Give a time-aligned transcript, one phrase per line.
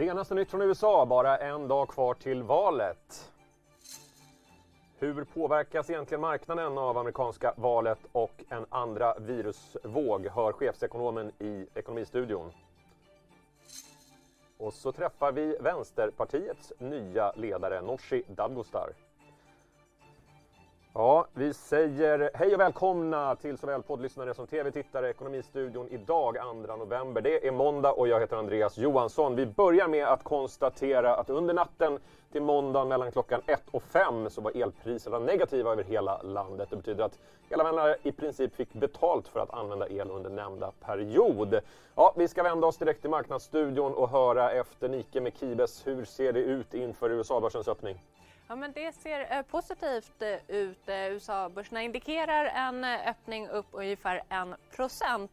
[0.00, 3.32] Senaste nytt från USA, bara en dag kvar till valet.
[4.98, 12.52] Hur påverkas egentligen marknaden av amerikanska valet och en andra virusvåg, hör chefsekonomen i Ekonomistudion.
[14.58, 18.92] Och så träffar vi Vänsterpartiets nya ledare Nooshi Dadgostar.
[20.94, 25.10] Ja, vi säger hej och välkomna till såväl poddlyssnare som tv-tittare.
[25.10, 26.36] Ekonomistudion idag,
[26.66, 27.20] 2 november.
[27.20, 29.36] Det är måndag och jag heter Andreas Johansson.
[29.36, 31.98] Vi börjar med att konstatera att under natten
[32.32, 36.70] till måndag mellan klockan 1 och 5 så var elpriserna negativa över hela landet.
[36.70, 37.18] Det betyder att
[37.50, 41.60] elanvändare i princip fick betalt för att använda el under nämnda period.
[41.94, 45.86] Ja, vi ska vända oss direkt till Marknadsstudion och höra efter Nike med Kibes.
[45.86, 47.98] Hur ser det ut inför USA-börsens öppning?
[48.50, 50.88] Ja, men det ser eh, positivt eh, ut.
[50.88, 55.30] Eh, USA-börserna indikerar en eh, öppning upp ungefär 1 procent.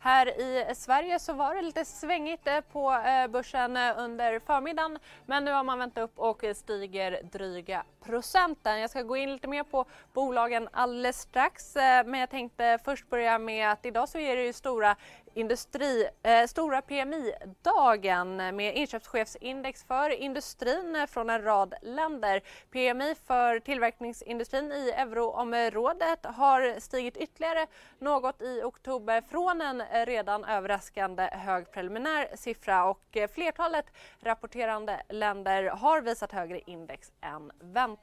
[0.00, 5.64] här i Sverige så var det lite svängigt på börsen under förmiddagen men nu har
[5.64, 8.80] man vänt upp och stiger dryga procenten.
[8.80, 13.10] Jag ska gå in lite mer på bolagen alldeles strax eh, men jag tänkte först
[13.10, 14.96] börja med att idag så är det ju stora
[15.34, 22.42] industri, eh, stora PMI-dagen med inköpschefsindex för industrin från en rad länder.
[22.70, 27.66] PMI för tillverkningsindustrin i euroområdet har stigit ytterligare
[27.98, 33.86] något i oktober från en redan överraskande hög preliminär siffra och eh, flertalet
[34.20, 37.97] rapporterande länder har visat högre index än väntat.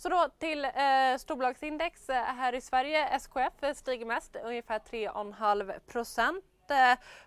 [0.00, 0.70] Så då till eh,
[1.18, 3.08] storbolagsindex eh, här i Sverige.
[3.08, 6.44] SKF eh, stiger mest, ungefär 3,5 procent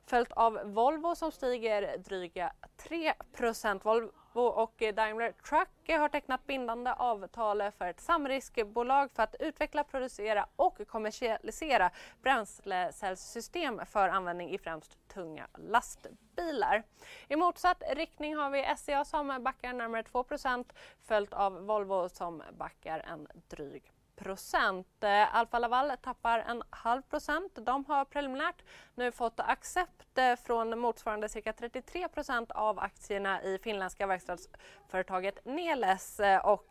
[0.05, 3.13] följt av Volvo som stiger dryga 3
[3.83, 10.47] Volvo och Daimler Truck har tecknat bindande avtal för ett samriskbolag för att utveckla, producera
[10.55, 16.83] och kommersialisera bränslecellssystem för användning i främst tunga lastbilar.
[17.27, 20.65] I motsatt riktning har vi SCA som backar närmare 2%
[21.03, 25.03] följt av Volvo som backar en dryg procent.
[25.03, 27.51] Eh, Alfa Laval tappar en halv procent.
[27.55, 28.63] De har preliminärt
[28.95, 36.19] nu fått accept eh, från motsvarande cirka 33 procent av aktierna i finländska verkstadsföretaget Neles
[36.19, 36.67] eh, och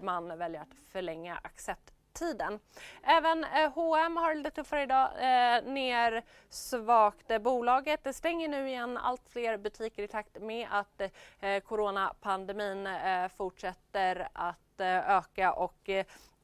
[0.00, 2.58] man väljer att förlänga accept tiden.
[3.02, 7.42] Även H&M har lite tuffare idag, eh, ner svagt.
[7.42, 11.00] Bolaget stänger nu igen allt fler butiker i takt med att
[11.40, 15.90] eh, coronapandemin eh, fortsätter att eh, öka och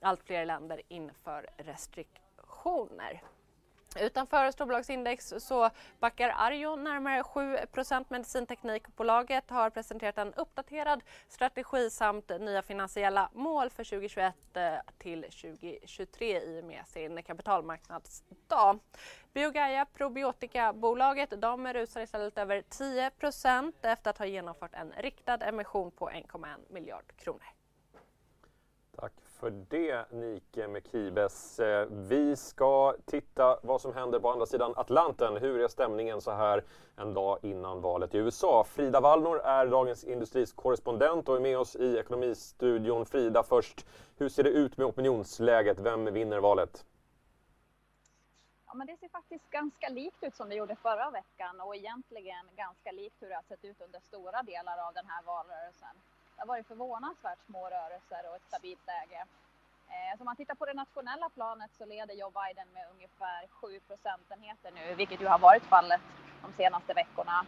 [0.00, 3.22] allt fler länder inför restriktioner.
[3.96, 12.62] Utanför storbolagsindex så backar Arjo närmare 7% Medicinteknikbolaget har presenterat en uppdaterad strategi samt nya
[12.62, 18.78] finansiella mål för 2021 eh, till 2023 i och med sin kapitalmarknadsdag.
[19.32, 26.10] Biogaia Probiotikabolaget de rusar istället över 10% efter att ha genomfört en riktad emission på
[26.10, 27.46] 1,1 miljard kronor.
[28.96, 31.60] Tack för det Nike Mekibes.
[31.60, 35.36] Eh, vi ska titta vad som händer på andra sidan Atlanten.
[35.36, 36.64] Hur är stämningen så här
[36.96, 38.64] en dag innan valet i USA?
[38.64, 43.06] Frida Wallnor är Dagens Industris korrespondent och är med oss i Ekonomistudion.
[43.06, 45.78] Frida, först, hur ser det ut med opinionsläget?
[45.78, 46.84] Vem vinner valet?
[48.66, 52.46] Ja, men det ser faktiskt ganska likt ut som det gjorde förra veckan och egentligen
[52.56, 55.96] ganska likt hur det har sett ut under stora delar av den här valrörelsen.
[56.38, 59.20] Det har varit förvånansvärt små rörelser och ett stabilt läge.
[59.88, 63.46] Eh, så om man tittar på det nationella planet så leder Joe Biden med ungefär
[63.50, 66.00] 7 procentenheter nu, vilket ju har varit fallet
[66.42, 67.46] de senaste veckorna.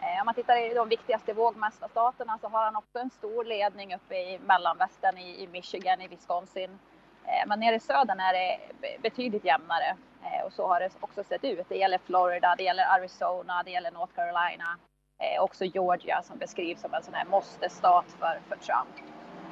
[0.00, 3.94] Eh, om man tittar i de viktigaste vågmästarstaterna så har han också en stor ledning
[3.94, 6.78] uppe i mellanvästern, i Michigan, i Wisconsin.
[7.24, 8.58] Eh, men nere i södern är det
[9.02, 9.96] betydligt jämnare
[10.44, 11.68] och så har det också sett ut.
[11.68, 14.78] Det gäller Florida, det gäller Arizona, det gäller North Carolina
[15.22, 19.08] Eh, också Georgia som beskrivs som en sån här måste-stat för, för Trump.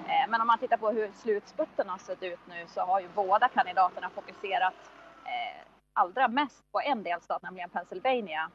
[0.09, 3.09] Eh, men om man tittar på hur slutspurten har sett ut nu så har ju
[3.15, 4.75] båda kandidaterna fokuserat
[5.25, 8.51] eh, allra mest på en delstat, nämligen Pennsylvania.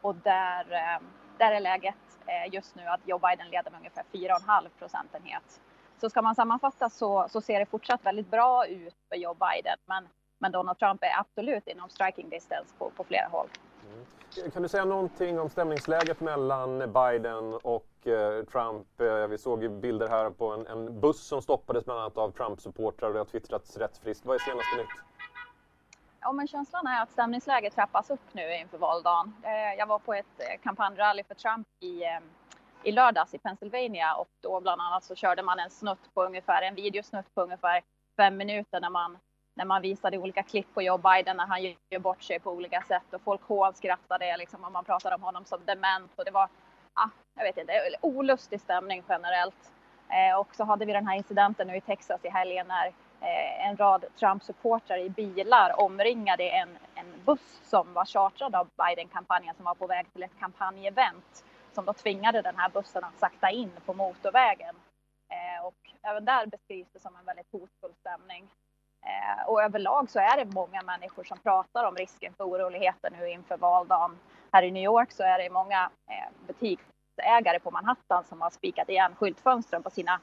[0.00, 1.02] Och där, eh,
[1.38, 5.60] där är läget eh, just nu att Joe Biden leder med ungefär 4,5 procentenhet.
[6.00, 9.76] Så ska man sammanfatta så, så ser det fortsatt väldigt bra ut för Joe Biden.
[9.86, 10.08] Men,
[10.38, 13.48] men Donald Trump är absolut inom striking distance på, på flera håll.
[13.82, 14.50] Mm.
[14.50, 19.00] Kan du säga någonting om stämningsläget mellan Biden och eh, Trump?
[19.00, 22.30] Eh, vi såg ju bilder här på en, en buss som stoppades bland annat av
[22.30, 24.26] Trump-supportrar och det har twittrats rätt friskt.
[24.26, 24.88] Vad är senaste nytt?
[26.20, 29.34] Ja, men känslan är att stämningsläget trappas upp nu inför valdagen.
[29.42, 32.20] Eh, jag var på ett eh, kampanjrally för Trump i, eh,
[32.82, 36.62] i lördags i Pennsylvania och då bland annat så körde man en snutt på ungefär,
[36.62, 37.82] en videosnutt på ungefär
[38.16, 39.18] fem minuter när man
[39.54, 42.82] när man visade olika klipp på Joe Biden när han gör bort sig på olika
[42.82, 46.48] sätt och folk hånskrattade liksom och man pratade om honom som dement och det var
[46.94, 49.72] ah, jag vet inte, olustig stämning generellt.
[50.08, 52.86] Eh, och så hade vi den här incidenten nu i Texas i helgen när
[53.20, 59.54] eh, en rad Trump-supportrar i bilar omringade en, en buss som var chartrad av Biden-kampanjen
[59.54, 63.50] som var på väg till ett kampanjevent som då tvingade den här bussen att sakta
[63.50, 64.74] in på motorvägen.
[65.30, 68.48] Eh, och även där beskrivs det som en väldigt hotfull stämning.
[69.02, 73.28] Eh, och överlag så är det många människor som pratar om risken för oroligheter nu
[73.28, 74.18] inför valdagen.
[74.52, 78.88] Här i New York så är det många eh, butiksägare på Manhattan som har spikat
[78.88, 80.20] igen skyltfönstren på sina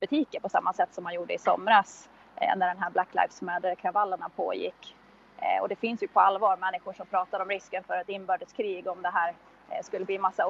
[0.00, 3.42] butiker på samma sätt som man gjorde i somras eh, när den här Black Lives
[3.42, 4.96] Matter-kravallerna pågick.
[5.38, 8.86] Eh, och det finns ju på allvar människor som pratar om risken för ett inbördeskrig
[8.86, 9.34] om det här
[9.70, 10.46] eh, skulle bli massa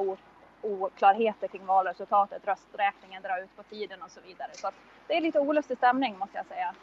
[0.63, 4.51] oklarheter kring valresultatet, rösträkningen drar ut på tiden och så vidare.
[4.53, 4.71] Så
[5.07, 6.75] det är lite olustig stämning måste jag säga.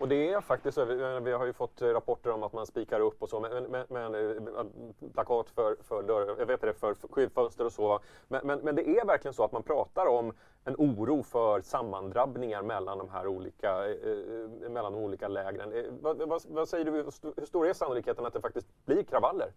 [0.00, 0.84] Och det är faktiskt så,
[1.20, 3.86] vi har ju fått eh, rapporter om att man spikar upp och så, men, men,
[3.88, 4.64] men eh,
[5.12, 8.00] plakat för, för, dörr, jag vet det, för skyltfönster och så.
[8.28, 10.32] Men, men, men, det är verkligen så att man pratar om
[10.64, 15.72] en oro för sammandrabbningar mellan de här olika, eh, eh mellan de olika lägren.
[15.72, 19.52] Eh, vad, vad, vad, säger du, hur stor är sannolikheten att det faktiskt blir kravaller?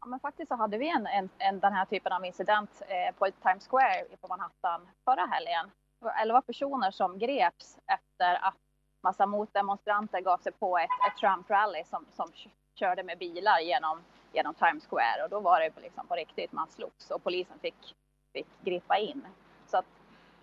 [0.00, 3.14] Ja, men faktiskt så hade vi en, en, en den här typen av incident eh,
[3.18, 5.70] på Times Square på Manhattan förra helgen.
[5.98, 8.71] Det var 11 personer som greps efter att
[9.02, 12.32] massa motdemonstranter gav sig på ett, ett Trump-rally som, som
[12.74, 14.02] körde med bilar genom,
[14.32, 17.94] genom Times Square och då var det liksom på riktigt, man slogs och polisen fick,
[18.32, 19.26] fick gripa in.
[19.66, 19.86] Så att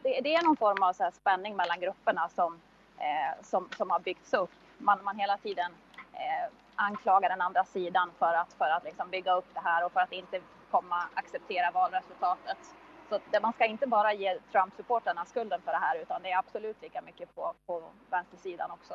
[0.03, 2.61] det, det är någon form av så spänning mellan grupperna som,
[2.97, 4.51] eh, som, som har byggts upp.
[4.77, 5.71] Man, man hela tiden
[6.13, 9.91] eh, anklagar den andra sidan för att, för att liksom bygga upp det här och
[9.91, 10.41] för att inte
[10.71, 12.57] komma acceptera valresultatet.
[13.09, 16.37] Så det, man ska inte bara ge Trump-supporterna skulden för det här utan det är
[16.37, 18.93] absolut lika mycket på, på vänstersidan också.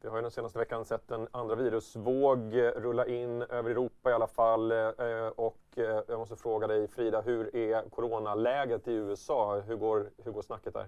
[0.00, 4.12] Vi har ju den senaste veckan sett en andra virusvåg rulla in över Europa i
[4.12, 4.72] alla fall.
[4.72, 9.60] Eh, och eh, jag måste fråga dig Frida, hur är coronaläget i USA?
[9.60, 10.86] Hur går, hur går snacket där?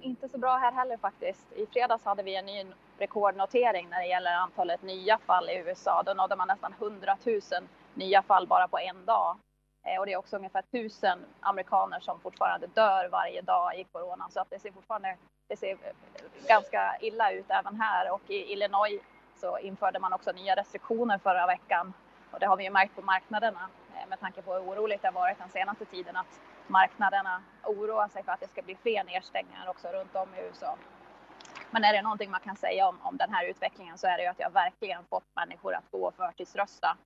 [0.00, 1.52] Inte så bra här heller faktiskt.
[1.52, 2.66] I fredags hade vi en ny
[2.98, 6.02] rekordnotering när det gäller antalet nya fall i USA.
[6.06, 7.40] Då nådde man nästan 100 000
[7.94, 9.36] nya fall bara på en dag.
[9.84, 14.28] Eh, och det är också ungefär tusen amerikaner som fortfarande dör varje dag i corona.
[14.30, 15.16] Så att det ser fortfarande
[15.48, 18.12] det ser eh, ganska illa ut även här.
[18.12, 19.02] Och i Illinois
[19.36, 21.92] så införde man också nya restriktioner förra veckan.
[22.30, 25.08] Och det har vi ju märkt på marknaderna eh, med tanke på hur oroligt det
[25.08, 29.04] har varit den senaste tiden att marknaderna oroar sig för att det ska bli fler
[29.04, 30.76] nedstängningar också runt om i USA.
[31.70, 34.22] Men är det någonting man kan säga om, om den här utvecklingen så är det
[34.22, 36.96] ju att jag verkligen fått människor att gå och förtidsrösta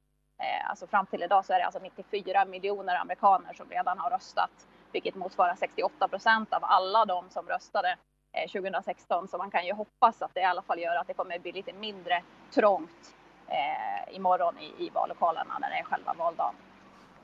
[0.64, 4.66] alltså fram till idag så är det alltså 94 miljoner amerikaner som redan har röstat,
[4.92, 7.96] vilket motsvarar 68 procent av alla de som röstade
[8.52, 9.24] 2016.
[9.24, 11.38] Eh, så man kan ju hoppas att det i alla fall gör att det kommer
[11.38, 13.14] bli lite mindre trångt
[13.48, 16.54] eh, imorgon i, i vallokalerna när det är själva valdagen.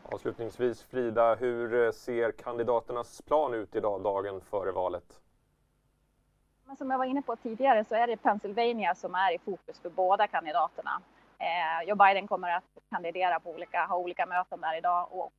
[0.02, 5.20] Avslutningsvis Frida, hur ser kandidaternas plan ut idag, dagen före valet?
[6.64, 9.80] Men som jag var inne på tidigare så är det Pennsylvania som är i fokus
[9.80, 11.02] för båda kandidaterna.
[11.40, 15.32] Eh, Joe Biden kommer att kandidera på olika, ha olika möten där idag och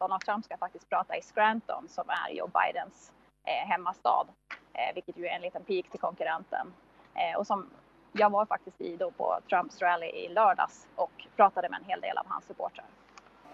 [0.00, 3.12] Donald Trump ska faktiskt prata i Scranton som är Joe Bidens
[3.44, 4.26] eh, hemmastad,
[4.72, 6.72] eh, vilket ju är en liten pik till konkurrenten.
[7.14, 7.70] Eh, och som
[8.12, 12.00] jag var faktiskt i då på Trumps rally i lördags och pratade med en hel
[12.00, 12.86] del av hans supportrar.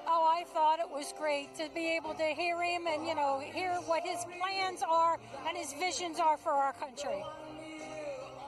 [0.06, 3.40] Oh, I thought it was great to be able to hear him and, you know,
[3.40, 7.24] hear what his plans are and his visions are for our country.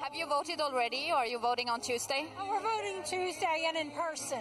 [0.01, 2.27] Have you voted already, or are you voting on Tuesday?
[2.39, 4.41] Oh, we're voting Tuesday and in person.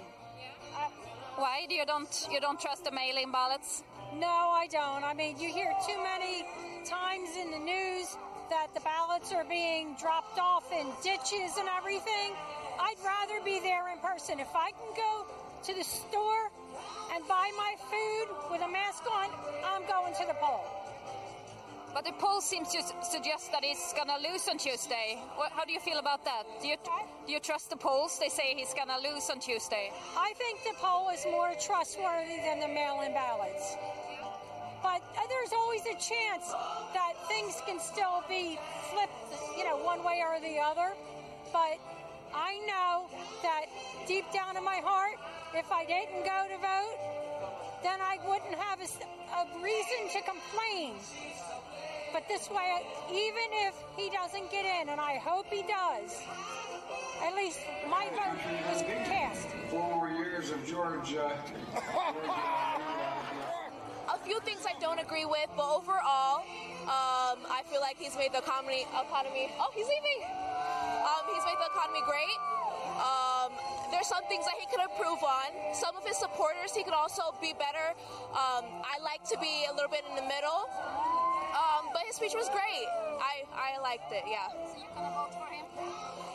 [0.75, 0.89] Uh,
[1.35, 3.83] Why do you don't you don't trust the mail-in ballots?
[4.15, 5.03] No, I don't.
[5.03, 6.45] I mean, you hear too many
[6.85, 8.15] times in the news
[8.49, 12.31] that the ballots are being dropped off in ditches and everything.
[12.79, 14.39] I'd rather be there in person.
[14.39, 15.25] If I can go
[15.63, 16.51] to the store
[17.13, 19.29] and buy my food with a mask on,
[19.65, 20.63] I'm going to the poll.
[21.97, 25.17] But the poll seems to suggest that he's going to lose on Tuesday.
[25.33, 26.43] What, how do you feel about that?
[26.61, 26.75] Do you,
[27.25, 28.19] do you trust the polls?
[28.19, 29.89] They say he's going to lose on Tuesday.
[30.15, 33.77] I think the poll is more trustworthy than the mail-in ballots.
[34.83, 36.53] But uh, there's always a chance
[36.93, 38.59] that things can still be
[38.93, 40.93] flipped, you know, one way or the other.
[41.51, 41.81] But
[42.29, 43.09] I know
[43.41, 43.65] that
[44.05, 45.17] deep down in my heart,
[45.55, 47.17] if I didn't go to vote,
[47.81, 48.89] then I wouldn't have a,
[49.33, 50.93] a reason to complain
[52.13, 56.21] but this way, even if he doesn't get in, and I hope he does,
[57.23, 57.59] at least
[57.89, 58.37] my vote
[58.71, 59.47] was cast.
[59.69, 61.15] Four more years of George.
[61.15, 61.31] Uh,
[64.13, 66.43] a few things I don't agree with, but overall,
[66.87, 69.51] um, I feel like he's made the economy, economy.
[69.59, 70.19] Oh, he's leaving.
[71.03, 72.39] Um, he's made the economy great.
[72.97, 73.51] Um,
[73.91, 75.75] there's some things that he could improve on.
[75.75, 77.93] Some of his supporters, he could also be better.
[78.31, 80.65] Um, I like to be a little bit in the middle.
[82.07, 82.87] His speech was great.
[83.19, 84.47] I, I liked it, yeah.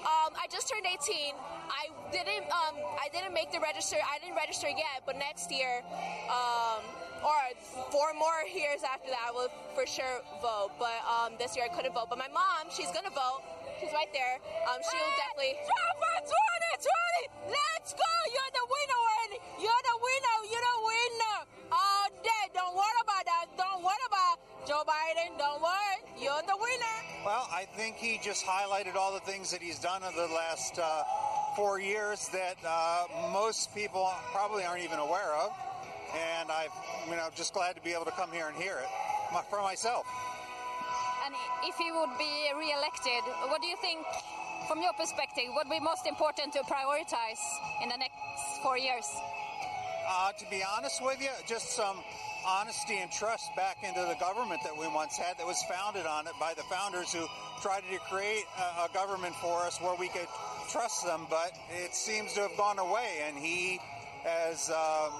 [0.04, 1.32] Um, I just turned 18.
[1.72, 2.44] I didn't.
[2.52, 3.96] Um, I didn't make the register.
[3.96, 5.80] I didn't register yet, but next year,
[6.28, 6.84] um,
[7.24, 7.40] or
[7.88, 10.76] four more years after that, I will for sure vote.
[10.76, 12.12] But um, this year I couldn't vote.
[12.12, 13.40] But my mom, she's gonna vote.
[13.80, 14.44] She's right there.
[14.68, 15.56] Um, she'll definitely.
[15.56, 16.14] Trump for
[16.84, 17.48] 2020!
[17.48, 18.12] Let's go!
[18.28, 19.00] You're the winner!
[19.56, 20.36] You're the winner!
[20.52, 21.36] You're the winner!
[21.72, 22.44] All day.
[22.52, 23.44] Don't worry about that.
[23.56, 25.36] Don't worry about Joe Biden.
[25.38, 25.98] Don't worry.
[26.20, 26.96] You're the winner.
[27.24, 30.78] Well, I think he just highlighted all the things that he's done over the last
[30.78, 31.02] uh,
[31.56, 35.50] four years that uh, most people probably aren't even aware of.
[36.14, 36.70] And I'm,
[37.08, 38.88] you know, just glad to be able to come here and hear it
[39.50, 40.06] for myself.
[41.24, 44.04] And if he would be re-elected, what do you think,
[44.68, 47.40] from your perspective, would be most important to prioritize
[47.82, 48.14] in the next
[48.62, 49.06] four years?
[50.06, 51.96] Uh, to be honest with you, just some
[52.46, 56.26] honesty and trust back into the government that we once had that was founded on
[56.26, 57.26] it by the founders who
[57.60, 60.28] tried to create a, a government for us where we could
[60.70, 63.24] trust them, but it seems to have gone away.
[63.26, 63.80] And he,
[64.26, 65.12] as um,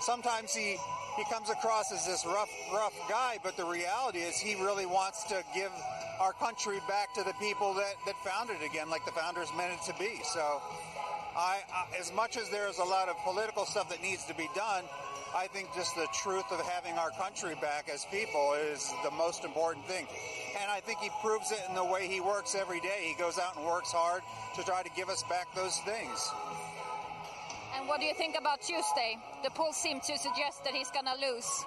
[0.00, 0.76] sometimes he
[1.16, 5.24] he comes across as this rough, rough guy, but the reality is he really wants
[5.24, 5.72] to give
[6.20, 9.72] our country back to the people that, that founded it again, like the founders meant
[9.72, 10.20] it to be.
[10.24, 10.60] So,
[11.34, 14.48] I, I, as much as there's a lot of political stuff that needs to be
[14.54, 14.84] done,
[15.36, 19.44] I think just the truth of having our country back as people is the most
[19.44, 20.06] important thing.
[20.58, 23.12] And I think he proves it in the way he works every day.
[23.14, 24.22] He goes out and works hard
[24.54, 26.30] to try to give us back those things.
[27.76, 29.18] And what do you think about Tuesday?
[29.44, 31.66] The polls seem to suggest that he's gonna lose.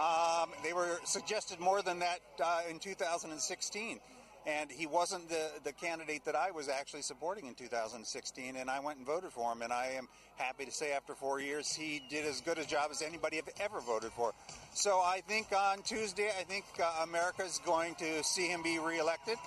[0.00, 4.00] Um, they were suggested more than that uh, in 2016.
[4.46, 8.80] And he wasn't the, the candidate that I was actually supporting in 2016, and I
[8.80, 9.62] went and voted for him.
[9.62, 12.90] And I am happy to say, after four years, he did as good a job
[12.90, 14.32] as anybody I've ever voted for.
[14.74, 18.78] So I think on Tuesday, I think uh, America is going to see him be
[18.78, 19.38] reelected.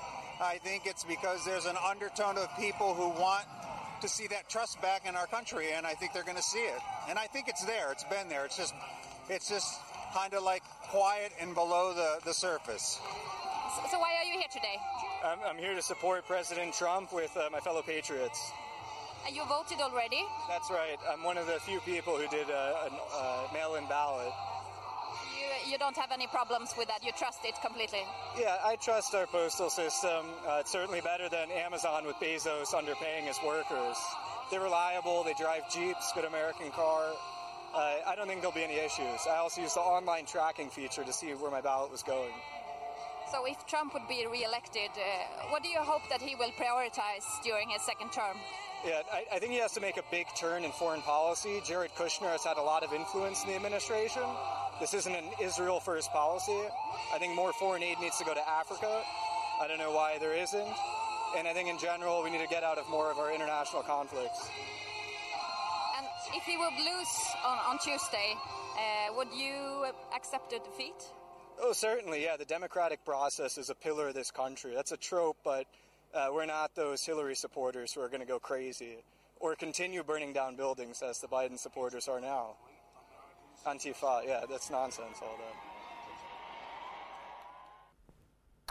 [0.42, 3.46] I think it's because there's an undertone of people who want
[4.02, 6.60] to see that trust back in our country, and I think they're going to see
[6.60, 6.80] it.
[7.10, 7.92] And I think it's there.
[7.92, 8.46] It's been there.
[8.46, 8.74] It's just,
[9.30, 9.80] it's just
[10.14, 13.00] kind of like quiet and below the, the surface.
[13.86, 14.78] So, why are you here today?
[15.24, 18.52] I'm, I'm here to support President Trump with uh, my fellow patriots.
[19.26, 20.24] And you voted already?
[20.50, 20.98] That's right.
[21.10, 24.34] I'm one of the few people who did a, a, a mail-in ballot.
[25.38, 27.06] You, you don't have any problems with that.
[27.06, 28.02] You trust it completely.
[28.38, 30.26] Yeah, I trust our postal system.
[30.48, 33.98] Uh, it's certainly better than Amazon with Bezos underpaying his workers.
[34.50, 35.24] They're reliable.
[35.24, 37.12] They drive Jeeps, good American car.
[37.76, 39.28] Uh, I don't think there'll be any issues.
[39.30, 42.32] I also use the online tracking feature to see where my ballot was going.
[43.32, 47.26] So if Trump would be re-elected, uh, what do you hope that he will prioritize
[47.44, 48.38] during his second term?
[48.86, 51.62] Yeah, I, I think he has to make a big turn in foreign policy.
[51.66, 54.24] Jared Kushner has had a lot of influence in the administration.
[54.80, 56.62] This isn't an Israel first policy.
[57.14, 59.04] I think more foreign aid needs to go to Africa.
[59.60, 60.74] I don't know why there isn't.
[61.36, 63.82] And I think in general, we need to get out of more of our international
[63.82, 64.48] conflicts.
[65.98, 68.36] And if he would lose on, on Tuesday,
[68.78, 71.04] uh, would you accept a defeat?
[71.60, 72.38] Oh, certainly, yeah.
[72.38, 74.74] The democratic process is a pillar of this country.
[74.76, 75.66] That's a trope, but
[76.14, 78.98] uh, we're not those Hillary supporters who are going to go crazy
[79.40, 82.56] or continue burning down buildings as the Biden supporters are now.
[83.66, 85.77] Antifa, yeah, that's nonsense, all that.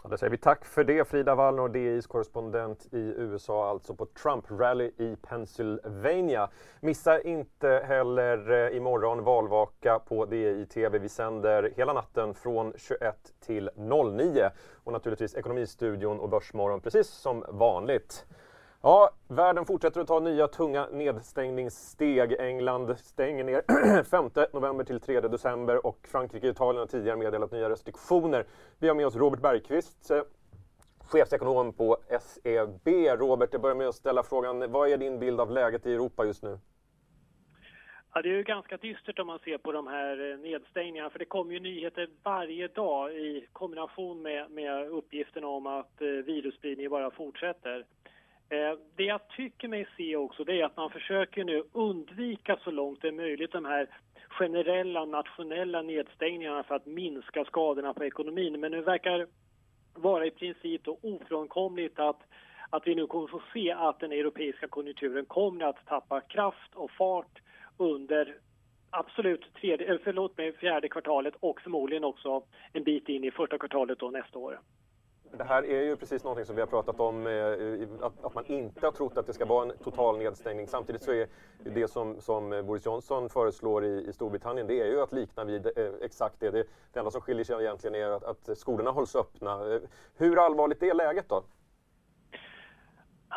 [0.02, 4.06] Och då säger vi tack för det Frida Wallner, DIs korrespondent i USA, alltså på
[4.06, 6.48] Trump-rally i Pennsylvania.
[6.80, 10.98] Missa inte heller eh, imorgon valvaka på DI TV.
[10.98, 14.50] Vi sänder hela natten från 21 till 09
[14.84, 18.26] och naturligtvis Ekonomistudion och Börsmorgon precis som vanligt.
[18.86, 22.32] Ja, världen fortsätter att ta nya tunga nedstängningssteg.
[22.40, 27.52] England stänger ner 5 november till 3 december och Frankrike och Italien har tidigare meddelat
[27.52, 28.44] nya restriktioner.
[28.78, 30.22] Vi har med oss Robert Bergqvist, eh,
[30.98, 32.88] chefsekonom på SEB.
[33.18, 36.24] Robert, jag börjar med att ställa frågan, vad är din bild av läget i Europa
[36.24, 36.58] just nu?
[38.14, 41.18] Ja, det är ju ganska dystert om man ser på de här eh, nedstängningarna för
[41.18, 46.90] det kommer ju nyheter varje dag i kombination med, med uppgifterna om att eh, virusspridningen
[46.90, 47.84] bara fortsätter.
[48.48, 52.70] Eh, det jag tycker mig se också det är att man försöker nu undvika så
[52.70, 53.88] långt det är möjligt de här
[54.28, 58.60] generella nationella nedstängningarna för att minska skadorna på ekonomin.
[58.60, 59.26] Men nu verkar
[59.94, 62.20] vara i princip då ofrånkomligt att,
[62.70, 66.90] att vi nu kommer få se att den europeiska konjunkturen kommer att tappa kraft och
[66.90, 67.38] fart
[67.76, 68.36] under
[68.90, 73.98] absolut tredje, förlåt mig, fjärde kvartalet och förmodligen också en bit in i första kvartalet
[73.98, 74.58] då nästa år.
[75.32, 78.46] Det här är ju precis någonting som vi har pratat om, eh, att, att, man
[78.46, 80.66] inte har trott att det ska vara en total nedstängning.
[80.68, 81.28] Samtidigt så är
[81.64, 85.66] det som, som Boris Johnson föreslår i, i Storbritannien, det är ju att likna vid
[85.66, 86.50] eh, exakt det.
[86.50, 86.66] det.
[86.92, 89.74] Det enda som skiljer sig egentligen är att, att skolorna hålls öppna.
[89.74, 89.80] Eh,
[90.16, 91.42] hur allvarligt är läget då?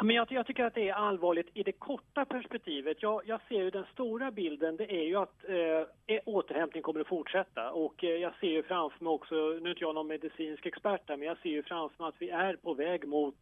[0.02, 2.98] Men jag, jag, tycker att det är allvarligt i det korta perspektivet.
[3.02, 7.00] Jag, jag ser ju den stora bilden, det är ju att eh, e- återhämtning kommer
[7.00, 7.72] att fortsätta.
[7.72, 11.08] Och eh, jag ser ju framför mig också, nu är inte jag någon medicinsk expert
[11.08, 13.38] där, men jag ser ju framför mig att vi är på väg mot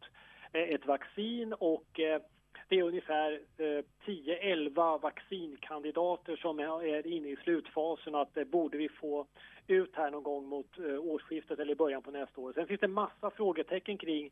[0.52, 2.22] eh, ett vaccin och eh,
[2.68, 8.78] det är ungefär eh, 10-11 vaccinkandidater som är inne i slutfasen och att det borde
[8.78, 9.26] vi få
[9.66, 12.52] ut här någon gång mot eh, årsskiftet eller i början på nästa år.
[12.52, 14.30] Sen finns det massa frågetecken kring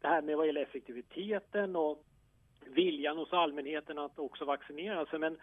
[0.00, 2.04] det här med vad gäller effektiviteten och
[2.66, 5.18] viljan hos allmänheten att också vaccinera sig.
[5.18, 5.36] Men,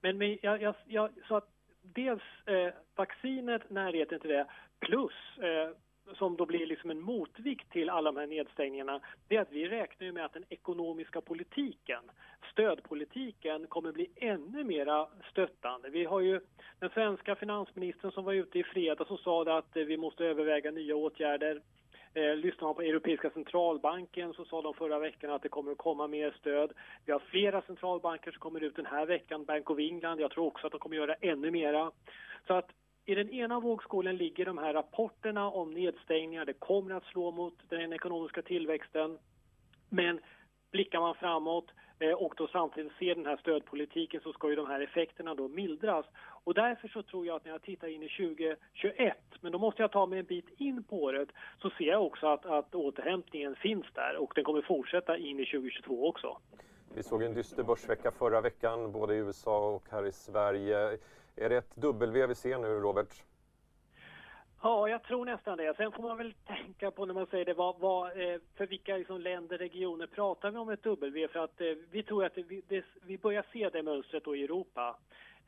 [0.00, 1.48] men, men jag, jag, jag, så att
[1.82, 4.46] dels eh, vaccinet, närheten till det,
[4.80, 5.70] plus eh,
[6.14, 9.68] som då blir liksom en motvikt till alla de här nedstängningarna, det är att vi
[9.68, 12.02] räknar med att den ekonomiska politiken,
[12.52, 15.90] stödpolitiken, kommer bli ännu mera stöttande.
[15.90, 16.40] Vi har ju
[16.78, 20.70] den svenska finansministern som var ute i fredags och sa att eh, vi måste överväga
[20.70, 21.60] nya åtgärder.
[22.14, 25.78] Eh, lyssnar man på Europeiska centralbanken så sa de förra veckan att det kommer att
[25.78, 26.72] komma mer stöd.
[27.04, 30.46] Vi har flera centralbanker som kommer ut den här veckan, Bank of England, jag tror
[30.46, 31.90] också att de kommer göra ännu mera.
[32.46, 32.70] Så att
[33.04, 37.54] i den ena vågskålen ligger de här rapporterna om nedstängningar, det kommer att slå mot
[37.68, 39.18] den ekonomiska tillväxten.
[39.88, 40.20] Men
[40.72, 44.66] blickar man framåt eh, och då samtidigt ser den här stödpolitiken så ska ju de
[44.66, 46.06] här effekterna då mildras.
[46.48, 49.82] Och därför så tror jag att när jag tittar in i 2021, men då måste
[49.82, 51.28] jag ta mig en bit in på året,
[51.62, 55.46] så ser jag också att, att återhämtningen finns där och den kommer fortsätta in i
[55.46, 56.38] 2022 också.
[56.94, 60.98] Vi såg en dyster börsvecka förra veckan, både i USA och här i Sverige.
[61.36, 63.24] Är det ett W vi ser nu, Robert?
[64.62, 65.76] Ja, jag tror nästan det.
[65.76, 68.96] Sen får man väl tänka på när man säger det, vad, vad, eh, för vilka
[68.96, 71.28] liksom länder, regioner pratar vi om ett W?
[71.28, 74.44] För att eh, vi tror att det, det, vi börjar se det mönstret då i
[74.44, 74.96] Europa.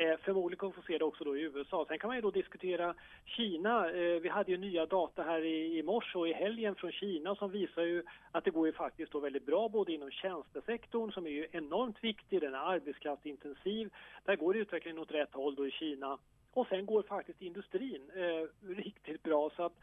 [0.00, 1.85] Eh, förmodligen kommer vi få se det också då i USA.
[1.88, 3.90] Sen kan man ju då diskutera Kina.
[3.90, 7.34] Eh, vi hade ju nya data här i, i morse och i helgen från Kina
[7.34, 11.26] som visar ju att det går ju faktiskt då väldigt bra både inom tjänstesektorn som
[11.26, 13.91] är ju enormt viktig, den är arbetskraftsintensiv.
[14.25, 16.19] Där går utvecklingen åt rätt håll då i Kina.
[16.52, 19.50] Och sen går faktiskt industrin eh, riktigt bra.
[19.56, 19.75] Så att,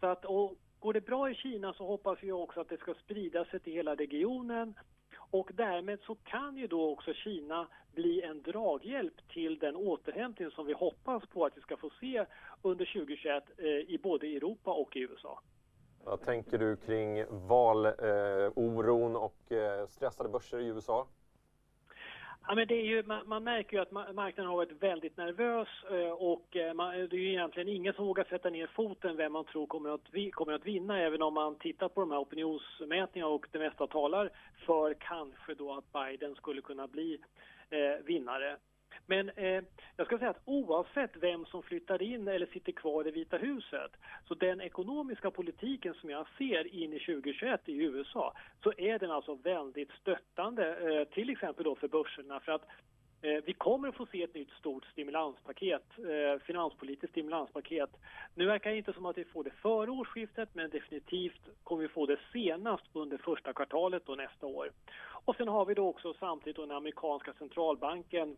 [0.00, 2.94] så att, och går det bra i Kina så hoppas vi också att det ska
[2.94, 4.74] sprida sig till hela regionen
[5.34, 10.66] och därmed så kan ju då också Kina bli en draghjälp till den återhämtning som
[10.66, 12.24] vi hoppas på att vi ska få se
[12.62, 15.40] under 2021 eh, i både Europa och i USA.
[16.04, 21.06] Vad tänker du kring valoron eh, och eh, stressade börser i USA?
[22.46, 25.68] Ja, men det är ju, man, man, märker ju att marknaden har varit väldigt nervös
[25.90, 29.32] eh, och eh, man, det är ju egentligen ingen som vågar sätta ner foten vem
[29.32, 33.32] man tror kommer att, kommer att vinna även om man tittar på de här opinionsmätningarna
[33.32, 34.30] och det mesta talar
[34.66, 37.18] för kanske då att Biden skulle kunna bli
[37.70, 38.56] eh, vinnare.
[39.06, 39.62] Men eh,
[39.96, 43.90] jag ska säga att oavsett vem som flyttar in eller sitter kvar i Vita huset,
[44.28, 49.10] så den ekonomiska politiken som jag ser in i 2021 i USA, så är den
[49.10, 52.40] alltså väldigt stöttande, eh, till exempel då för börserna.
[52.40, 52.66] För att
[53.22, 57.90] eh, vi kommer att få se ett nytt stort stimulanspaket, eh, finanspolitiskt stimulanspaket.
[58.34, 61.88] Nu verkar det inte som att vi får det före årsskiftet, men definitivt kommer vi
[61.88, 64.70] få det senast under första kvartalet då nästa år.
[65.24, 68.36] Och sen har vi då också samtidigt då den amerikanska centralbanken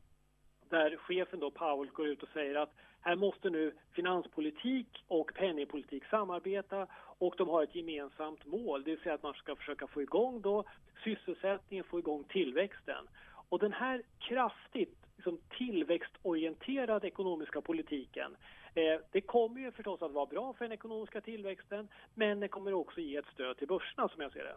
[0.70, 6.04] där chefen då Powell går ut och säger att här måste nu finanspolitik och penningpolitik
[6.04, 6.86] samarbeta
[7.18, 10.40] och de har ett gemensamt mål, det vill säga att man ska försöka få igång
[10.40, 10.64] då
[11.04, 13.08] sysselsättningen, få igång tillväxten.
[13.48, 18.36] Och den här kraftigt liksom, tillväxtorienterade ekonomiska politiken
[18.74, 22.72] eh, det kommer ju förstås att vara bra för den ekonomiska tillväxten men det kommer
[22.72, 24.56] också ge ett stöd till börserna som jag ser det.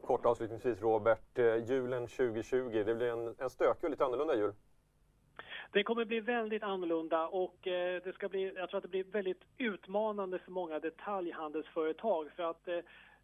[0.00, 4.52] Kort avslutningsvis Robert, eh, julen 2020, det blir en, en stökig och lite annorlunda jul.
[5.72, 9.04] Det kommer bli väldigt annorlunda och eh, det ska bli, jag tror att det blir
[9.04, 12.74] väldigt utmanande för många detaljhandelsföretag för att eh,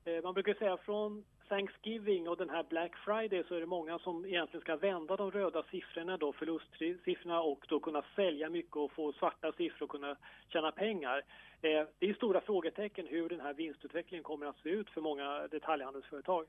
[0.05, 3.99] eh man brukar säga från Thanksgiving och den här Black Friday så är det många
[3.99, 8.93] som egentligen ska vända de röda siffrorna då, förlustsiffrorna och då kunna sälja mycket och
[8.93, 10.17] få svarta siffror och kunna
[10.49, 11.17] tjäna pengar.
[11.63, 15.49] Eh, det är stora frågetecken hur den här vinstutvecklingen kommer att se ut för många
[15.49, 16.47] detaljhandelsföretag.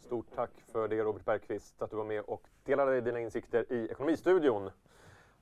[0.00, 3.88] Stort tack för det Robert Bergqvist, att du var med och delade dina insikter i
[3.90, 4.70] Ekonomistudion.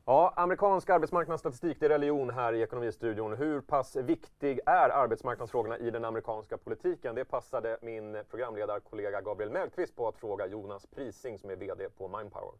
[0.05, 3.33] Ja, amerikansk arbetsmarknadsstatistik, det är religion här i Ekonomistudion.
[3.33, 7.15] Hur pass viktig är arbetsmarknadsfrågorna i den amerikanska politiken?
[7.15, 12.09] Det passade min programledarkollega Gabriel Mellqvist på att fråga Jonas Prising som är VD på
[12.09, 12.55] Mindpower.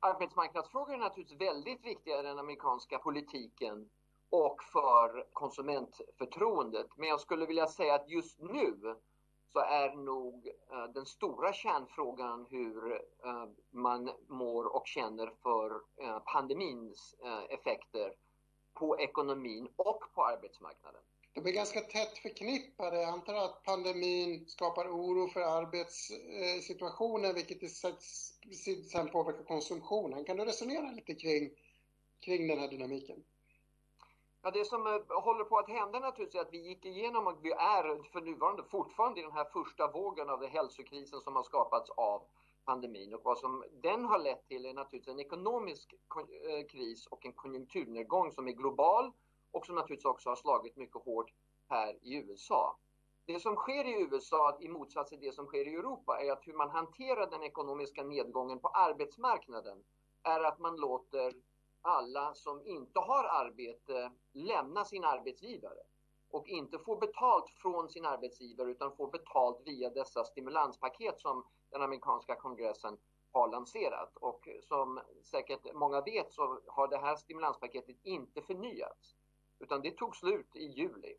[0.00, 3.88] Arbetsmarknadsfrågor är naturligtvis väldigt viktiga i den amerikanska politiken.
[4.32, 6.86] och för konsumentförtroendet.
[6.96, 8.96] Men jag skulle vilja säga att just nu
[9.52, 12.92] så är nog eh, den stora kärnfrågan hur
[13.24, 17.14] eh, man mår och känner för eh, pandemins
[17.48, 18.12] effekter
[18.74, 21.00] på ekonomin och på arbetsmarknaden.
[21.32, 23.00] De är ganska tätt förknippade.
[23.00, 30.24] Jag antar att pandemin skapar oro för arbetssituationen vilket i sen påverkar konsumtionen.
[30.24, 31.50] Kan du resonera lite kring,
[32.20, 33.24] kring den här dynamiken?
[34.42, 37.44] Ja, det som eh, håller på att hända naturligtvis är att vi gick igenom och
[37.44, 41.42] vi är för nuvarande fortfarande i den här första vågen av den hälsokrisen som har
[41.42, 42.22] skapats av
[42.64, 47.26] pandemin och vad som den har lett till är naturligtvis en ekonomisk eh, kris och
[47.26, 49.12] en konjunkturnedgång som är global
[49.50, 51.32] och som naturligtvis också har slagit mycket hårt
[51.68, 52.78] här i USA.
[53.24, 56.46] Det som sker i USA, i motsats till det som sker i Europa, är att
[56.46, 59.84] hur man hanterar den ekonomiska nedgången på arbetsmarknaden
[60.22, 61.34] är att man låter
[61.82, 65.82] alla som inte har arbete lämna sin arbetsgivare
[66.30, 71.82] och inte får betalt från sin arbetsgivare utan får betalt via dessa stimulanspaket som den
[71.82, 72.98] amerikanska kongressen
[73.32, 74.16] har lanserat.
[74.16, 79.16] Och som säkert många vet så har det här stimulanspaketet inte förnyats
[79.58, 81.14] utan det tog slut i juli.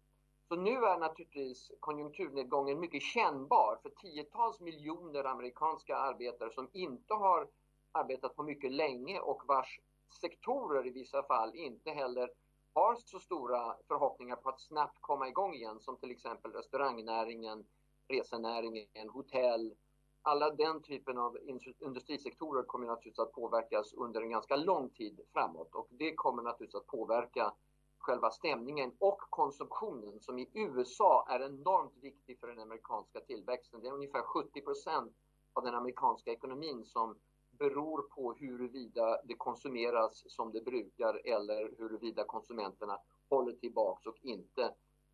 [0.47, 7.47] Så nu är naturligtvis konjunkturnedgången mycket kännbar för tiotals miljoner amerikanska arbetare som inte har
[7.91, 9.79] arbetat på mycket länge och vars
[10.13, 12.29] sektorer i vissa fall inte heller
[12.73, 17.65] har så stora förhoppningar på att snabbt komma igång igen som till exempel restaurangnäringen,
[18.07, 19.75] resenäringen, hotell.
[20.21, 21.37] Alla den typen av
[21.79, 26.81] industrisektorer kommer naturligtvis att påverkas under en ganska lång tid framåt och det kommer naturligtvis
[26.81, 27.53] att påverka
[27.97, 33.81] själva stämningen och konsumtionen som i USA är enormt viktig för den amerikanska tillväxten.
[33.81, 35.13] Det är ungefär 70%
[35.53, 37.19] av den amerikanska ekonomin som
[37.61, 44.61] beror på huruvida det konsumeras som det brukar eller huruvida konsumenterna håller tillbaks och inte,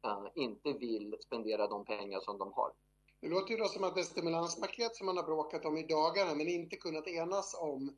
[0.05, 2.71] uh, inte vill spendera de pengar som de har.
[3.19, 6.35] Det låter ju då som att det stimulanspaket som man har bråkat om i dagarna
[6.35, 7.97] men inte kunnat enas om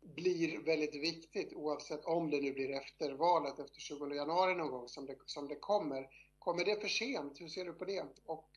[0.00, 4.88] blir väldigt viktigt oavsett om det nu blir efter valet efter 20 januari någon gång
[4.88, 6.08] som det, som det kommer.
[6.38, 7.40] Kommer det för sent?
[7.40, 8.04] Hur ser du på det?
[8.26, 8.48] Och...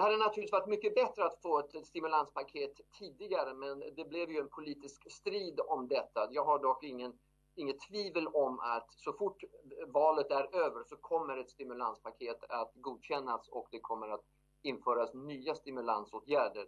[0.00, 4.38] Det hade naturligtvis varit mycket bättre att få ett stimulanspaket tidigare men det blev ju
[4.38, 6.28] en politisk strid om detta.
[6.30, 7.18] Jag har dock ingen,
[7.54, 9.44] inget tvivel om att så fort
[9.86, 14.24] valet är över så kommer ett stimulanspaket att godkännas och det kommer att
[14.62, 16.66] införas nya stimulansåtgärder.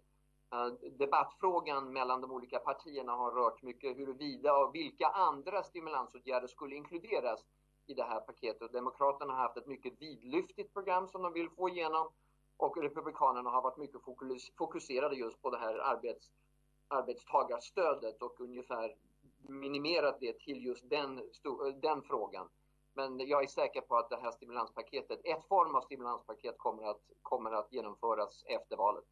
[0.52, 0.66] Eh,
[0.98, 7.44] debattfrågan mellan de olika partierna har rört mycket huruvida och vilka andra stimulansåtgärder skulle inkluderas
[7.86, 8.72] i det här paketet.
[8.72, 12.08] Demokraterna har haft ett mycket vidlyftigt program som de vill få igenom
[12.62, 14.00] och Republikanerna har varit mycket
[14.56, 16.30] fokuserade just på det här arbets,
[16.88, 18.96] arbetstagarstödet och ungefär
[19.48, 21.20] minimerat det till just den,
[21.82, 22.48] den frågan.
[22.94, 27.02] Men jag är säker på att det här stimulanspaketet, ett form av stimulanspaket kommer att,
[27.22, 29.04] kommer att genomföras efter valet.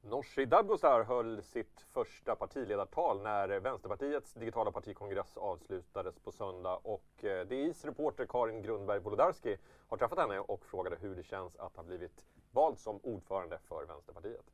[0.00, 7.46] Nooshi Dadgostar höll sitt första partiledartal när Vänsterpartiets digitala partikongress avslutades på söndag och eh,
[7.46, 9.56] DIs reporter Karin Grundberg Wolodarski
[9.88, 13.84] har träffat henne och frågade hur det känns att ha blivit vald som ordförande för
[13.86, 14.44] Vänsterpartiet.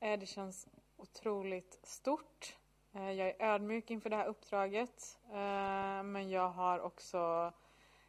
[0.00, 2.56] Eh, det känns otroligt stort.
[2.92, 5.18] Eh, jag är ödmjuk inför det här uppdraget
[6.04, 7.52] men jag har också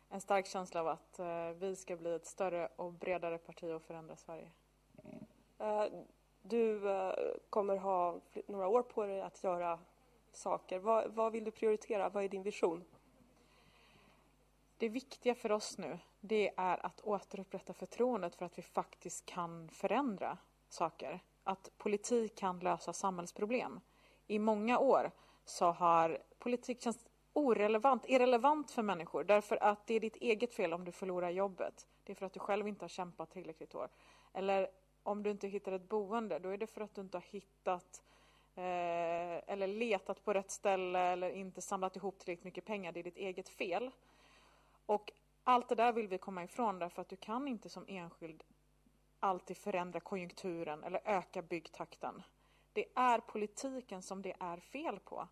[0.09, 3.81] en stark känsla av att eh, vi ska bli ett större och bredare parti och
[3.81, 4.51] förändra Sverige.
[5.59, 5.85] Eh,
[6.41, 7.13] du eh,
[7.49, 9.79] kommer ha några år på dig att göra
[10.31, 10.79] saker.
[10.79, 12.09] Vad, vad, vill du prioritera?
[12.09, 12.83] Vad är din vision?
[14.77, 19.69] Det viktiga för oss nu, det är att återupprätta förtroendet för att vi faktiskt kan
[19.69, 20.37] förändra
[20.69, 21.19] saker.
[21.43, 23.79] Att politik kan lösa samhällsproblem.
[24.27, 25.11] I många år
[25.45, 27.08] så har politik känts
[27.39, 31.87] orelevant, irrelevant för människor därför att det är ditt eget fel om du förlorar jobbet.
[32.03, 33.91] Det är för att du själv inte har kämpat tillräckligt hårt.
[34.33, 34.67] Eller
[35.03, 38.03] om du inte hittar ett boende, då är det för att du inte har hittat
[38.55, 42.91] eh, eller letat på rätt ställe eller inte samlat ihop tillräckligt mycket pengar.
[42.91, 43.91] Det är ditt eget fel.
[44.85, 45.11] Och
[45.43, 48.43] allt det där vill vi komma ifrån därför att du kan inte som enskild
[49.19, 52.23] alltid förändra konjunkturen eller öka byggtakten.
[52.73, 55.27] Det är politiken som det är fel på.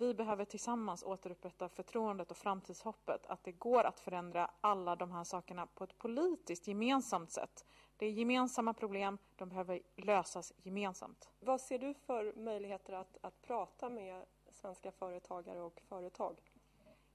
[0.00, 5.24] Vi behöver tillsammans återupprätta förtroendet och framtidshoppet att det går att förändra alla de här
[5.24, 7.66] sakerna på ett politiskt gemensamt sätt.
[7.96, 11.30] Det är gemensamma problem, de behöver lösas gemensamt.
[11.40, 16.42] Vad ser du för möjligheter att, att prata med svenska företagare och företag?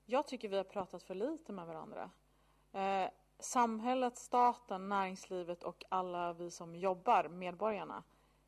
[0.05, 2.11] Jag tycker vi har pratat för lite med varandra.
[2.71, 8.03] Eh, samhället, staten, näringslivet och alla vi som jobbar, medborgarna,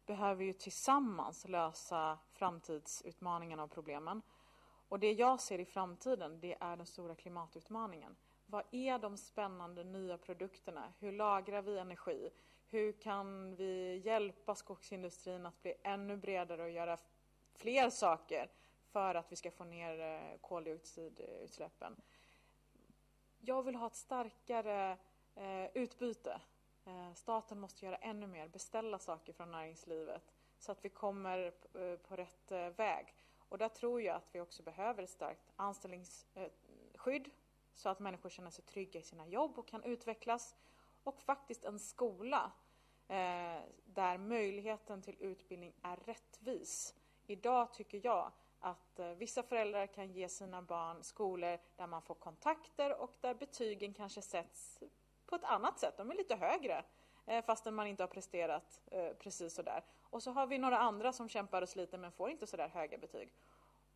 [0.08, 4.22] behöver ju tillsammans lösa framtidsutmaningarna och problemen.
[4.89, 8.15] Och det jag ser i framtiden, det är den stora klimatutmaningen.
[8.46, 10.93] Vad är de spännande nya produkterna?
[11.00, 12.30] Hur lagrar vi energi?
[12.65, 16.98] Hur kan vi hjälpa skogsindustrin att bli ännu bredare och göra
[17.54, 18.50] fler saker
[18.91, 21.96] för att vi ska få ner eh, koldioxidutsläppen?
[23.39, 24.98] Jag vill ha ett starkare
[25.36, 26.41] eh, utbyte.
[26.88, 31.95] Eh, staten måste göra ännu mer, beställa saker från näringslivet så att vi kommer eh,
[31.95, 33.13] på rätt eh, väg.
[33.50, 37.30] Och där tror jag att vi också behöver ett starkt anställningsskydd
[37.73, 40.56] så att människor känner sig trygga i sina jobb och kan utvecklas.
[41.04, 42.52] Och faktiskt en skola
[43.08, 46.95] eh, där möjligheten till utbildning är rättvis.
[47.26, 52.15] Idag tycker jag att eh, vissa föräldrar kan ge sina barn skolor där man får
[52.15, 54.80] kontakter och där betygen kanske sätts
[55.28, 55.98] på ett annat sätt.
[55.98, 56.86] De är lite högre
[57.26, 59.84] eh, fastän man inte har presterat eh, precis sådär.
[60.02, 62.98] Och så har vi några andra som kämpar och sliter men får inte sådär höga
[62.98, 63.34] betyg.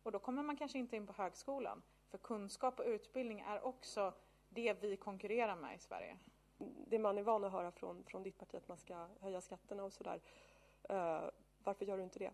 [0.02, 1.82] Och då kommer man kanske inte in på högskolan.
[2.08, 4.12] För kunskap och utbildning är också
[4.48, 6.16] det vi konkurrerar med i Sverige.
[6.86, 9.84] Det man är van att höra från, från ditt parti att man ska höja skatterna
[9.84, 10.20] och sådär.
[10.90, 11.30] Uh,
[11.64, 12.30] varför gör du inte det?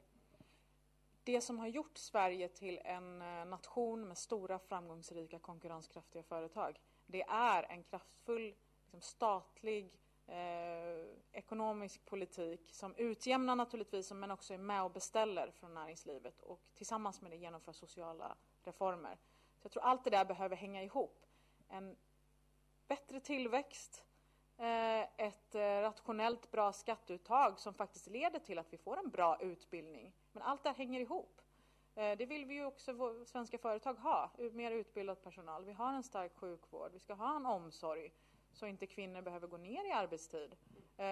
[1.25, 6.81] Det som har gjort Sverige till en eh, nation med stora framgångsrika konkurrenskraftiga företag
[7.11, 8.55] det är en kraftfull
[8.89, 15.75] liksom, statlig eh, ekonomisk politik som utjämnar naturligtvis men också är med och beställer från
[15.75, 19.19] näringslivet och tillsammans med det genomför sociala reformer.
[19.57, 21.27] Så jag tror allt det där behöver hänga ihop.
[21.69, 21.97] En
[22.89, 24.05] bättre tillväxt,
[24.57, 29.39] eh, ett eh, rationellt bra skatteuttag som faktiskt leder till att vi får en bra
[29.41, 30.13] utbildning.
[30.33, 31.41] Men allt det här hänger ihop.
[31.95, 35.65] Eh, det vill vi ju också svenska företag ha, mer utbildad personal.
[35.65, 38.13] Vi har en stark sjukvård, vi ska ha en omsorg
[38.53, 40.57] så inte kvinnor behöver gå ner i arbetstid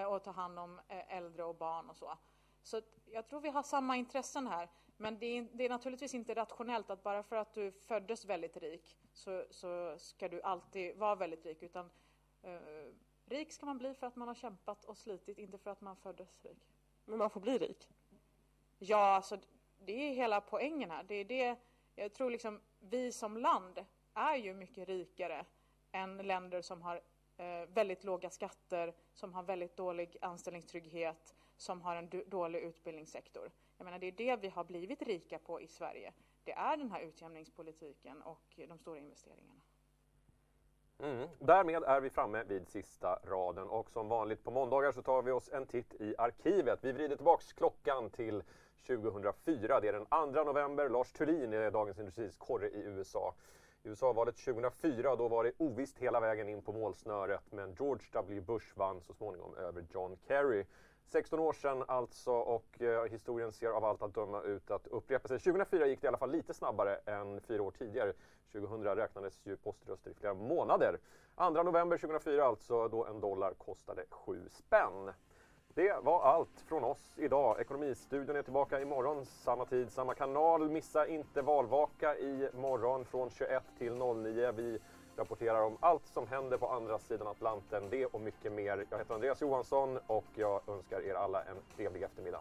[0.09, 2.18] och ta hand om äldre och barn och så.
[2.62, 4.68] Så jag tror vi har samma intressen här.
[4.96, 8.57] Men det är, det är, naturligtvis inte rationellt att bara för att du föddes väldigt
[8.57, 11.62] rik så, så ska du alltid vara väldigt rik.
[11.62, 11.90] Utan
[12.42, 12.59] eh,
[13.27, 15.96] rik ska man bli för att man har kämpat och slitit, inte för att man
[15.96, 16.75] föddes rik.
[17.05, 17.88] Men man får bli rik?
[18.79, 19.38] Ja, alltså
[19.79, 21.05] det är hela poängen här.
[21.05, 21.57] Det är det,
[21.94, 25.44] jag tror liksom vi som land är ju mycket rikare
[25.92, 27.01] än länder som har eh,
[27.37, 33.51] Eh, väldigt låga skatter, som har väldigt dålig anställningstrygghet, som har en dålig utbildningssektor.
[33.79, 36.12] Jag menar, det är det vi har blivit rika på i Sverige.
[36.44, 39.61] Det är den här utjämningspolitiken och de stora investeringarna.
[40.99, 41.29] Mm.
[41.38, 45.31] Därmed är vi framme vid sista raden och som vanligt på måndagar så tar vi
[45.31, 46.79] oss en titt i arkivet.
[46.83, 48.42] Vi vrider tillbaks klockan till
[48.87, 49.81] 2004.
[49.81, 50.88] Det är den 2 november.
[50.88, 53.35] Lars Turin är Dagens Industris korre i USA.
[53.87, 58.66] USA-valet 2004 då var det ovisst hela vägen in på målsnöret men George W Bush
[58.79, 60.64] vann så småningom över John Kerry.
[61.05, 65.29] 16 år sedan alltså och eh, historien ser av allt att döma ut att upprepa
[65.29, 65.38] sig.
[65.38, 68.12] 2004 gick det i alla fall lite snabbare än fyra år tidigare.
[68.53, 70.99] 2000 räknades ju poströster i flera månader.
[71.37, 75.12] 2 november 2004 alltså, då en dollar kostade 7 spänn.
[75.76, 77.60] Det var allt från oss idag.
[77.60, 80.68] Ekonomistudion är tillbaka imorgon, samma tid, samma kanal.
[80.70, 84.52] Missa inte valvaka imorgon från 21 till 09.
[84.52, 84.78] Vi
[85.16, 87.90] rapporterar om allt som händer på andra sidan Atlanten.
[87.90, 88.86] Det och mycket mer.
[88.90, 92.40] Jag heter Andreas Johansson och jag önskar er alla en trevlig eftermiddag.